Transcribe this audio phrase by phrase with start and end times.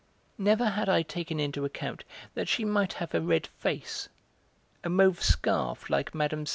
[0.39, 4.09] Never had I taken into account that she might have a red face,
[4.83, 6.45] a mauve scarf like Mme.